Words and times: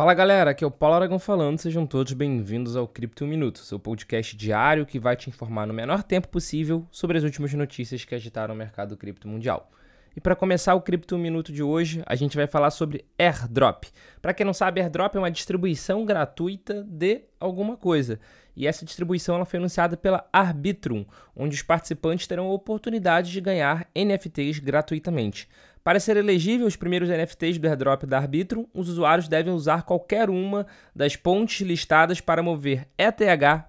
Fala 0.00 0.14
galera, 0.14 0.52
aqui 0.52 0.64
é 0.64 0.66
o 0.66 0.70
Paulo 0.70 0.96
Aragão 0.96 1.18
falando, 1.18 1.58
sejam 1.58 1.86
todos 1.86 2.14
bem-vindos 2.14 2.74
ao 2.74 2.88
Cripto 2.88 3.26
Minuto, 3.26 3.58
seu 3.58 3.78
podcast 3.78 4.34
diário 4.34 4.86
que 4.86 4.98
vai 4.98 5.14
te 5.14 5.28
informar 5.28 5.66
no 5.66 5.74
menor 5.74 6.02
tempo 6.02 6.26
possível 6.28 6.86
sobre 6.90 7.18
as 7.18 7.22
últimas 7.22 7.52
notícias 7.52 8.02
que 8.02 8.14
agitaram 8.14 8.54
o 8.54 8.56
mercado 8.56 8.96
cripto 8.96 9.28
mundial. 9.28 9.70
E 10.16 10.20
para 10.20 10.34
começar 10.34 10.74
o 10.74 10.80
Cripto 10.80 11.16
Minuto 11.16 11.52
de 11.52 11.62
hoje, 11.62 12.02
a 12.04 12.16
gente 12.16 12.36
vai 12.36 12.48
falar 12.48 12.70
sobre 12.70 13.04
airdrop. 13.16 13.84
Para 14.20 14.34
quem 14.34 14.44
não 14.44 14.52
sabe, 14.52 14.80
airdrop 14.80 15.14
é 15.14 15.18
uma 15.18 15.30
distribuição 15.30 16.04
gratuita 16.04 16.82
de 16.82 17.22
alguma 17.38 17.76
coisa. 17.76 18.18
E 18.56 18.66
essa 18.66 18.84
distribuição 18.84 19.36
ela 19.36 19.44
foi 19.44 19.58
anunciada 19.58 19.96
pela 19.96 20.28
Arbitrum, 20.32 21.06
onde 21.34 21.54
os 21.54 21.62
participantes 21.62 22.26
terão 22.26 22.46
a 22.46 22.52
oportunidade 22.52 23.30
de 23.30 23.40
ganhar 23.40 23.88
NFTs 23.94 24.58
gratuitamente. 24.58 25.48
Para 25.82 26.00
ser 26.00 26.16
elegível 26.16 26.66
os 26.66 26.76
primeiros 26.76 27.08
NFTs 27.08 27.58
do 27.58 27.68
airdrop 27.68 28.02
da 28.02 28.18
Arbitrum, 28.18 28.66
os 28.74 28.88
usuários 28.88 29.28
devem 29.28 29.52
usar 29.52 29.84
qualquer 29.84 30.28
uma 30.28 30.66
das 30.94 31.14
pontes 31.14 31.60
listadas 31.66 32.20
para 32.20 32.42
mover 32.42 32.86
ETH 32.98 33.20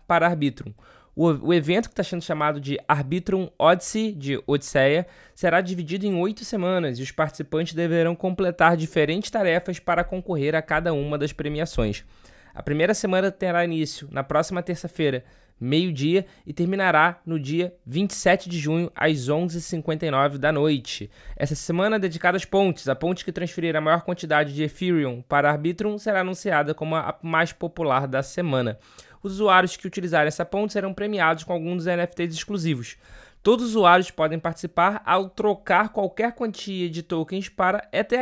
para 0.08 0.28
Arbitrum. 0.28 0.74
O, 1.16 1.28
o 1.48 1.54
evento, 1.54 1.90
que 1.90 1.94
está 1.94 2.04
sendo 2.04 2.24
chamado 2.24 2.60
de 2.60 2.80
Arbitrum 2.88 3.50
Odyssey, 3.60 4.14
de 4.14 4.42
Odisseia, 4.48 5.06
será 5.36 5.60
dividido 5.60 6.06
em 6.06 6.16
oito 6.16 6.46
semanas 6.46 7.00
e 7.00 7.04
os 7.04 7.12
participantes 7.12 7.74
deverão 7.74 8.16
completar 8.16 8.78
diferentes 8.78 9.30
tarefas 9.30 9.78
para 9.78 10.04
concorrer 10.04 10.56
a 10.56 10.62
cada 10.62 10.94
uma 10.94 11.18
das 11.18 11.34
premiações. 11.34 12.06
A 12.54 12.64
primeira 12.64 12.94
semana 12.94 13.32
terá 13.32 13.64
início 13.64 14.08
na 14.12 14.24
próxima 14.24 14.64
terça-feira, 14.64 15.24
meio-dia, 15.60 16.26
e 16.46 16.52
terminará 16.52 17.22
no 17.26 17.40
dia 17.40 17.74
27 17.86 18.50
de 18.50 18.58
junho, 18.58 18.92
às 18.96 19.30
11h59 19.30 20.38
da 20.38 20.52
noite. 20.52 21.10
Essa 21.38 21.56
semana 21.56 22.00
dedicada 22.00 22.36
às 22.36 22.46
pontes, 22.46 22.90
a 22.90 22.96
ponte 22.96 23.24
que 23.24 23.32
transferir 23.32 23.76
a 23.76 23.82
maior 23.82 24.02
quantidade 24.02 24.54
de 24.54 24.64
Ethereum 24.64 25.22
para 25.22 25.52
Arbitrum 25.52 25.98
será 25.98 26.22
anunciada 26.22 26.74
como 26.74 26.96
a 26.96 27.18
mais 27.22 27.54
popular 27.54 28.08
da 28.08 28.24
semana. 28.24 28.80
Os 29.24 29.34
usuários 29.34 29.78
que 29.78 29.88
utilizarem 29.88 30.28
essa 30.28 30.46
ponte 30.46 30.74
serão 30.74 30.94
premiados 30.94 31.44
com 31.44 31.54
alguns 31.54 31.84
dos 31.84 31.86
NFTs 31.86 32.34
exclusivos. 32.34 32.98
Todos 33.44 33.66
os 33.66 33.72
usuários 33.72 34.12
podem 34.12 34.40
participar 34.40 35.02
ao 35.06 35.30
trocar 35.30 35.90
qualquer 35.90 36.34
quantia 36.34 36.90
de 36.90 37.02
tokens 37.02 37.50
para 37.50 37.88
ETH 37.92 38.14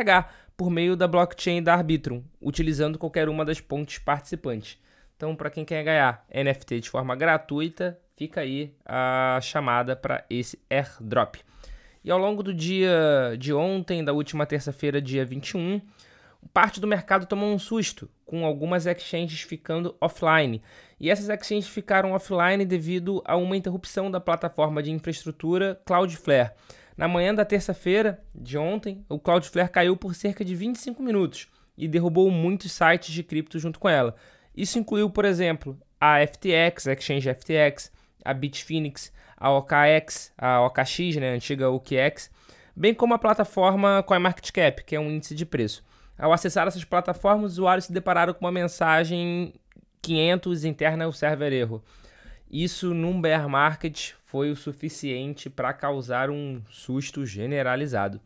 por 0.56 0.70
meio 0.70 0.96
da 0.96 1.08
blockchain 1.08 1.62
da 1.62 1.74
Arbitrum, 1.74 2.22
utilizando 2.40 2.98
qualquer 2.98 3.28
uma 3.28 3.44
das 3.44 3.60
pontes 3.60 3.98
participantes. 3.98 4.78
Então, 5.16 5.36
para 5.36 5.50
quem 5.50 5.64
quer 5.64 5.84
ganhar 5.84 6.24
NFT 6.34 6.80
de 6.80 6.90
forma 6.90 7.14
gratuita, 7.14 7.98
fica 8.16 8.40
aí 8.40 8.74
a 8.84 9.38
chamada 9.42 9.94
para 9.94 10.24
esse 10.30 10.58
airdrop. 10.70 11.36
E 12.02 12.10
ao 12.10 12.18
longo 12.18 12.42
do 12.42 12.54
dia 12.54 13.36
de 13.38 13.52
ontem, 13.52 14.02
da 14.02 14.14
última 14.14 14.46
terça-feira, 14.46 15.00
dia 15.02 15.24
21, 15.24 15.80
parte 16.52 16.80
do 16.80 16.86
mercado 16.86 17.26
tomou 17.26 17.52
um 17.52 17.58
susto, 17.58 18.10
com 18.24 18.44
algumas 18.44 18.86
exchanges 18.86 19.40
ficando 19.42 19.96
offline. 20.00 20.62
E 20.98 21.10
essas 21.10 21.28
exchanges 21.28 21.68
ficaram 21.68 22.12
offline 22.12 22.64
devido 22.64 23.22
a 23.24 23.36
uma 23.36 23.56
interrupção 23.56 24.10
da 24.10 24.20
plataforma 24.20 24.82
de 24.82 24.90
infraestrutura 24.90 25.80
Cloudflare. 25.84 26.52
Na 26.96 27.08
manhã 27.08 27.34
da 27.34 27.44
terça-feira 27.44 28.22
de 28.34 28.58
ontem, 28.58 29.04
o 29.08 29.18
Cloudflare 29.18 29.70
caiu 29.70 29.96
por 29.96 30.14
cerca 30.14 30.44
de 30.44 30.54
25 30.54 31.02
minutos 31.02 31.48
e 31.76 31.88
derrubou 31.88 32.30
muitos 32.30 32.72
sites 32.72 33.12
de 33.12 33.22
cripto 33.22 33.58
junto 33.58 33.78
com 33.78 33.88
ela. 33.88 34.14
Isso 34.54 34.78
incluiu, 34.78 35.08
por 35.08 35.24
exemplo, 35.24 35.80
a 35.98 36.18
FTX, 36.26 36.88
a 36.88 36.92
Exchange 36.92 37.34
FTX, 37.34 37.90
a 38.24 38.34
Bitfinex, 38.34 39.12
a 39.36 39.50
OKX, 39.50 40.32
a 40.36 40.60
OKX, 40.66 41.16
né, 41.16 41.30
a 41.30 41.34
antiga 41.34 41.70
OKX, 41.70 42.30
bem 42.76 42.92
como 42.92 43.14
a 43.14 43.18
plataforma 43.18 44.02
CoinMarketCap, 44.02 44.84
que 44.84 44.94
é 44.94 45.00
um 45.00 45.10
índice 45.10 45.34
de 45.34 45.46
preço. 45.46 45.82
Ao 46.20 46.34
acessar 46.34 46.68
essas 46.68 46.84
plataformas, 46.84 47.52
os 47.52 47.58
usuários 47.58 47.86
se 47.86 47.92
depararam 47.92 48.34
com 48.34 48.44
uma 48.44 48.52
mensagem 48.52 49.54
500 50.02 50.64
interna 50.64 51.08
o 51.08 51.12
server 51.12 51.50
erro. 51.50 51.82
Isso 52.50 52.92
num 52.92 53.18
bear 53.18 53.48
market 53.48 54.12
foi 54.26 54.50
o 54.50 54.56
suficiente 54.56 55.48
para 55.48 55.72
causar 55.72 56.28
um 56.28 56.60
susto 56.68 57.24
generalizado. 57.24 58.20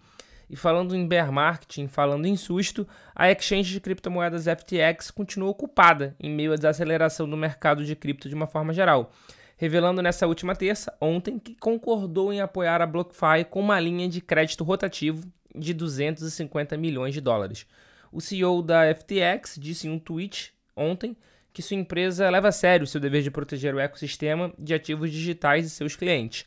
E 0.50 0.56
falando 0.56 0.96
em 0.96 1.06
bear 1.06 1.30
marketing, 1.30 1.86
falando 1.86 2.26
em 2.26 2.36
susto, 2.36 2.86
a 3.14 3.30
exchange 3.30 3.72
de 3.72 3.80
criptomoedas 3.80 4.46
FTX 4.46 5.12
continua 5.12 5.50
ocupada 5.50 6.16
em 6.18 6.30
meio 6.30 6.52
à 6.52 6.56
desaceleração 6.56 7.30
do 7.30 7.36
mercado 7.36 7.84
de 7.84 7.94
cripto 7.94 8.28
de 8.28 8.34
uma 8.34 8.48
forma 8.48 8.72
geral, 8.72 9.12
revelando 9.56 10.02
nessa 10.02 10.26
última 10.26 10.56
terça, 10.56 10.92
ontem, 11.00 11.38
que 11.38 11.54
concordou 11.54 12.32
em 12.32 12.40
apoiar 12.40 12.82
a 12.82 12.86
BlockFi 12.86 13.44
com 13.48 13.60
uma 13.60 13.78
linha 13.78 14.08
de 14.08 14.20
crédito 14.20 14.64
rotativo 14.64 15.24
de 15.54 15.72
250 15.72 16.76
milhões 16.76 17.14
de 17.14 17.20
dólares. 17.20 17.66
O 18.14 18.20
CEO 18.20 18.62
da 18.62 18.82
FTX 18.94 19.58
disse 19.60 19.88
em 19.88 19.90
um 19.90 19.98
tweet 19.98 20.54
ontem 20.76 21.16
que 21.52 21.60
sua 21.60 21.76
empresa 21.76 22.30
leva 22.30 22.48
a 22.48 22.52
sério 22.52 22.86
seu 22.86 23.00
dever 23.00 23.22
de 23.22 23.30
proteger 23.30 23.74
o 23.74 23.80
ecossistema 23.80 24.54
de 24.58 24.72
ativos 24.72 25.10
digitais 25.10 25.64
de 25.64 25.70
seus 25.70 25.96
clientes 25.96 26.46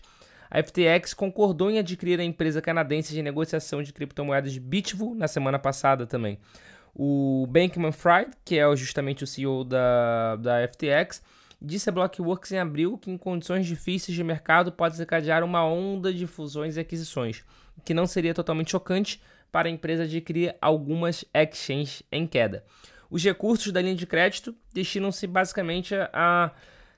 a 0.50 0.64
FTX 0.64 1.14
concordou 1.14 1.70
em 1.70 1.78
adquirir 1.78 2.20
a 2.20 2.24
empresa 2.24 2.62
canadense 2.62 3.14
de 3.14 3.22
negociação 3.22 3.84
de 3.84 3.92
criptomoedas 3.92 4.58
Bitvo 4.58 5.14
na 5.14 5.28
semana 5.28 5.60
passada 5.60 6.08
também. 6.08 6.40
O 6.96 7.46
Bankman 7.50 7.92
Fried, 7.92 8.32
que 8.44 8.58
é 8.58 8.76
justamente 8.76 9.24
o 9.24 9.28
CEO 9.28 9.64
da, 9.64 10.36
da 10.38 10.68
FTX, 10.68 11.22
disse 11.62 11.90
a 11.90 11.92
Blockworks 11.92 12.52
em 12.52 12.60
abril 12.60 12.98
que 12.98 13.12
em 13.12 13.18
condições 13.18 13.66
difíceis 13.66 14.16
de 14.16 14.24
mercado 14.24 14.72
pode 14.72 14.94
desencadear 14.94 15.44
uma 15.44 15.64
onda 15.66 16.14
de 16.14 16.26
fusões 16.26 16.78
e 16.78 16.80
aquisições, 16.80 17.44
que 17.84 17.94
não 17.94 18.08
seria 18.08 18.34
totalmente 18.34 18.72
chocante 18.72 19.22
para 19.52 19.68
a 19.68 19.72
empresa 19.72 20.04
adquirir 20.04 20.56
algumas 20.62 21.26
exchanges 21.34 22.04
em 22.12 22.28
queda. 22.28 22.64
Os 23.10 23.24
recursos 23.24 23.72
da 23.72 23.82
linha 23.82 23.96
de 23.96 24.06
crédito 24.06 24.54
destinam-se 24.74 25.26
basicamente 25.28 25.96
a 26.14 26.52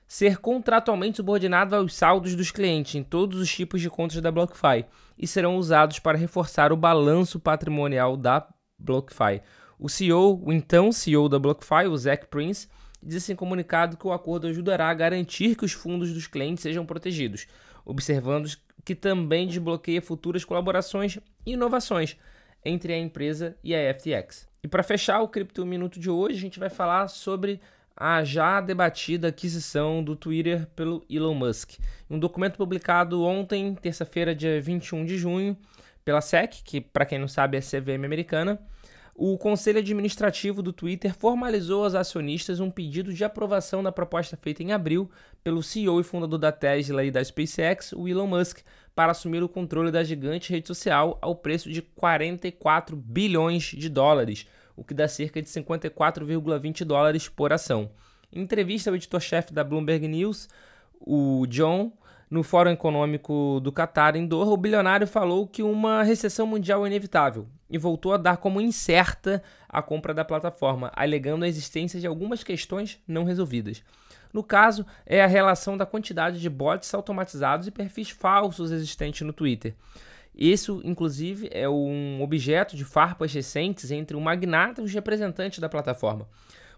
ser 0.06 0.38
contratualmente 0.38 1.18
subordinado 1.18 1.76
aos 1.76 1.94
saldos 1.94 2.34
dos 2.34 2.50
clientes 2.50 2.96
em 2.96 3.02
todos 3.02 3.38
os 3.40 3.48
tipos 3.48 3.80
de 3.80 3.88
contas 3.88 4.20
da 4.20 4.32
BlockFi 4.32 4.84
e 5.16 5.24
serão 5.24 5.56
usados 5.56 6.00
para 6.00 6.18
reforçar 6.18 6.72
o 6.72 6.76
balanço 6.76 7.38
patrimonial 7.38 8.16
da 8.16 8.44
BlockFi. 8.76 9.40
O 9.78 9.88
CEO, 9.88 10.42
o 10.44 10.52
então 10.52 10.90
CEO 10.90 11.28
da 11.28 11.38
BlockFi, 11.38 11.86
o 11.88 11.96
Zach 11.96 12.26
Prince, 12.26 12.68
disse 13.00 13.32
em 13.32 13.36
comunicado 13.36 13.96
que 13.96 14.06
o 14.06 14.12
acordo 14.12 14.48
ajudará 14.48 14.90
a 14.90 14.94
garantir 14.94 15.54
que 15.54 15.64
os 15.64 15.72
fundos 15.72 16.12
dos 16.12 16.26
clientes 16.26 16.62
sejam 16.62 16.84
protegidos, 16.84 17.46
observando 17.84 18.50
que 18.84 18.96
também 18.96 19.46
desbloqueia 19.46 20.02
futuras 20.02 20.44
colaborações 20.44 21.18
e 21.46 21.52
inovações 21.52 22.16
entre 22.64 22.92
a 22.92 22.98
empresa 22.98 23.56
e 23.62 23.74
a 23.74 23.94
FTX. 23.94 24.48
E 24.62 24.68
para 24.68 24.82
fechar 24.82 25.20
o 25.20 25.28
Cripto 25.28 25.64
Minuto 25.64 25.98
de 25.98 26.10
hoje, 26.10 26.36
a 26.36 26.40
gente 26.40 26.58
vai 26.58 26.68
falar 26.68 27.08
sobre 27.08 27.60
a 27.96 28.24
já 28.24 28.60
debatida 28.60 29.28
aquisição 29.28 30.02
do 30.02 30.16
Twitter 30.16 30.66
pelo 30.74 31.04
Elon 31.08 31.34
Musk. 31.34 31.72
Um 32.08 32.18
documento 32.18 32.56
publicado 32.56 33.22
ontem, 33.22 33.74
terça-feira, 33.74 34.34
dia 34.34 34.60
21 34.60 35.04
de 35.04 35.18
junho, 35.18 35.56
pela 36.04 36.20
SEC, 36.20 36.62
que 36.64 36.80
para 36.80 37.04
quem 37.04 37.18
não 37.18 37.28
sabe 37.28 37.56
é 37.56 37.60
a 37.60 37.62
CVM 37.62 38.04
americana, 38.04 38.58
o 39.14 39.36
Conselho 39.36 39.78
Administrativo 39.78 40.62
do 40.62 40.72
Twitter 40.72 41.14
formalizou 41.14 41.84
aos 41.84 41.94
acionistas 41.94 42.60
um 42.60 42.70
pedido 42.70 43.12
de 43.12 43.24
aprovação 43.24 43.82
da 43.82 43.92
proposta 43.92 44.36
feita 44.36 44.62
em 44.62 44.72
abril 44.72 45.10
pelo 45.42 45.62
CEO 45.62 46.00
e 46.00 46.04
fundador 46.04 46.38
da 46.38 46.52
Tesla 46.52 47.04
e 47.04 47.10
da 47.10 47.22
SpaceX, 47.22 47.92
o 47.92 48.08
Elon 48.08 48.26
Musk, 48.26 48.60
para 48.94 49.12
assumir 49.12 49.42
o 49.42 49.48
controle 49.48 49.90
da 49.90 50.02
gigante 50.02 50.52
rede 50.52 50.68
social 50.68 51.18
ao 51.20 51.34
preço 51.34 51.70
de 51.70 51.82
44 51.82 52.96
bilhões 52.96 53.64
de 53.64 53.88
dólares, 53.88 54.46
o 54.76 54.84
que 54.84 54.94
dá 54.94 55.06
cerca 55.08 55.42
de 55.42 55.48
54,20 55.48 56.84
dólares 56.84 57.28
por 57.28 57.52
ação. 57.52 57.90
Em 58.32 58.42
entrevista 58.42 58.90
ao 58.90 58.96
editor-chefe 58.96 59.52
da 59.52 59.64
Bloomberg 59.64 60.06
News, 60.06 60.48
o 61.00 61.46
John, 61.46 61.92
no 62.30 62.44
Fórum 62.44 62.70
Econômico 62.70 63.58
do 63.60 63.72
Qatar, 63.72 64.14
em 64.14 64.24
Doha, 64.24 64.50
o 64.50 64.56
bilionário 64.56 65.06
falou 65.06 65.48
que 65.48 65.64
uma 65.64 66.04
recessão 66.04 66.46
mundial 66.46 66.84
é 66.84 66.88
inevitável 66.88 67.48
e 67.68 67.76
voltou 67.76 68.12
a 68.12 68.16
dar 68.16 68.36
como 68.36 68.60
incerta 68.60 69.42
a 69.68 69.82
compra 69.82 70.14
da 70.14 70.24
plataforma, 70.24 70.92
alegando 70.94 71.44
a 71.44 71.48
existência 71.48 71.98
de 71.98 72.06
algumas 72.06 72.44
questões 72.44 73.00
não 73.06 73.24
resolvidas. 73.24 73.82
No 74.32 74.44
caso, 74.44 74.86
é 75.04 75.20
a 75.24 75.26
relação 75.26 75.76
da 75.76 75.84
quantidade 75.84 76.40
de 76.40 76.48
bots 76.48 76.94
automatizados 76.94 77.66
e 77.66 77.72
perfis 77.72 78.10
falsos 78.10 78.70
existentes 78.70 79.22
no 79.22 79.32
Twitter. 79.32 79.74
Isso, 80.32 80.80
inclusive, 80.84 81.48
é 81.50 81.68
um 81.68 82.22
objeto 82.22 82.76
de 82.76 82.84
farpas 82.84 83.32
recentes 83.34 83.90
entre 83.90 84.16
o 84.16 84.20
magnata 84.20 84.80
e 84.80 84.84
os 84.84 84.94
representantes 84.94 85.58
da 85.58 85.68
plataforma. 85.68 86.28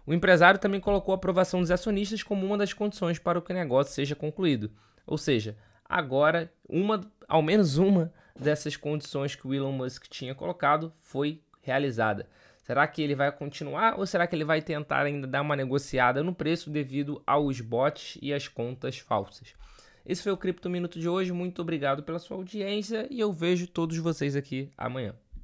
O 0.03 0.13
empresário 0.15 0.59
também 0.59 0.79
colocou 0.79 1.13
a 1.13 1.15
aprovação 1.15 1.61
dos 1.61 1.69
acionistas 1.69 2.23
como 2.23 2.43
uma 2.43 2.57
das 2.57 2.73
condições 2.73 3.19
para 3.19 3.39
que 3.39 3.51
o 3.51 3.55
negócio 3.55 3.93
seja 3.93 4.15
concluído. 4.15 4.71
Ou 5.05 5.17
seja, 5.17 5.57
agora, 5.85 6.51
uma, 6.67 7.01
ao 7.27 7.41
menos 7.41 7.77
uma 7.77 8.13
dessas 8.37 8.75
condições 8.75 9.35
que 9.35 9.47
o 9.47 9.53
Elon 9.53 9.71
Musk 9.71 10.05
tinha 10.07 10.33
colocado 10.33 10.93
foi 11.01 11.41
realizada. 11.61 12.27
Será 12.63 12.87
que 12.87 13.01
ele 13.01 13.13
vai 13.13 13.31
continuar 13.31 13.99
ou 13.99 14.05
será 14.05 14.25
que 14.25 14.35
ele 14.35 14.45
vai 14.45 14.61
tentar 14.61 15.05
ainda 15.05 15.27
dar 15.27 15.41
uma 15.41 15.55
negociada 15.55 16.23
no 16.23 16.33
preço 16.33 16.69
devido 16.69 17.21
aos 17.27 17.59
bots 17.59 18.17
e 18.21 18.33
às 18.33 18.47
contas 18.47 18.99
falsas? 18.99 19.53
Esse 20.05 20.23
foi 20.23 20.31
o 20.31 20.37
Cripto 20.37 20.69
Minuto 20.69 20.99
de 20.99 21.07
hoje. 21.07 21.31
Muito 21.31 21.61
obrigado 21.61 22.03
pela 22.03 22.19
sua 22.19 22.37
audiência 22.37 23.07
e 23.09 23.19
eu 23.19 23.31
vejo 23.31 23.67
todos 23.67 23.97
vocês 23.97 24.35
aqui 24.35 24.69
amanhã. 24.77 25.13